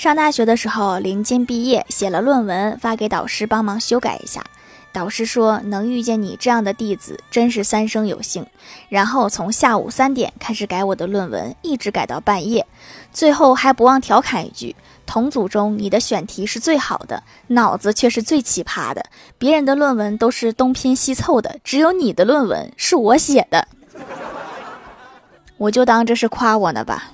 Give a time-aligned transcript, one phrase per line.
[0.00, 4.42] 上大学的时候临近毕业写了论文发给导师帮忙修改一下。
[4.94, 8.46] 导师说能遇见你这样的弟子真是三生有幸。
[8.88, 12.66] 然后从下午三点开始改我的论文一直改到半夜。
[13.12, 14.74] 最后还不忘调侃一句
[15.04, 19.04] 同组中你的选题是最好的脑子却是最奇葩的。
[19.36, 23.68] 别人的论文都是东拼西凑的只有你的论文是我写的。
[25.58, 27.12] 我就当这是夸我呢吧。